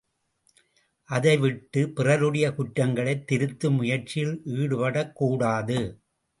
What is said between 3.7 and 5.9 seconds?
முயற்சியில் ஈடுபடக்கூடாது.